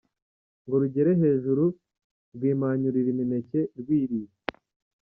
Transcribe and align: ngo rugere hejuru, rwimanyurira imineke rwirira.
ngo 0.65 0.75
rugere 0.81 1.11
hejuru, 1.21 1.65
rwimanyurira 2.35 3.09
imineke 3.13 3.59
rwirira. 3.79 4.33